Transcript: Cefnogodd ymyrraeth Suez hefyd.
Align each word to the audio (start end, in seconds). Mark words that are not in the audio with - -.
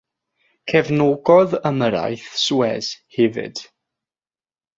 Cefnogodd 0.71 1.53
ymyrraeth 1.71 2.25
Suez 2.45 2.89
hefyd. 3.19 3.57